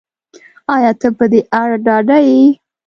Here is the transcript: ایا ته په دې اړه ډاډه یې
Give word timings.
ایا 0.75 0.91
ته 0.99 1.07
په 1.17 1.25
دې 1.31 1.41
اړه 1.59 1.77
ډاډه 1.85 2.17
یې 2.27 2.41